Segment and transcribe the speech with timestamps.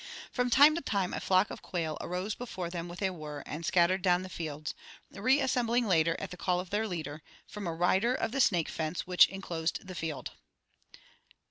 [0.31, 3.63] From time to time a flock of quail arose before them with a whirr and
[3.63, 4.73] scattered down the fields,
[5.11, 9.05] reassembling later at the call of their leader, from a rider of the snake fence,
[9.05, 10.31] which inclosed the field.